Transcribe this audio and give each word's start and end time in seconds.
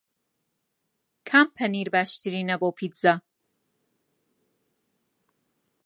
کام 1.29 1.47
پەنیر 1.57 1.87
باشترینە 1.95 2.55
بۆ 2.61 2.69
پیتزا؟ 2.77 3.13